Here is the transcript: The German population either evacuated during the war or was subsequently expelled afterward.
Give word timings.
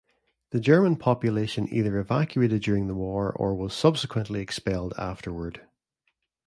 The 0.49 0.59
German 0.59 0.95
population 0.95 1.71
either 1.71 1.99
evacuated 1.99 2.63
during 2.63 2.87
the 2.87 2.95
war 2.95 3.31
or 3.33 3.53
was 3.53 3.75
subsequently 3.75 4.39
expelled 4.41 4.95
afterward. 4.97 5.61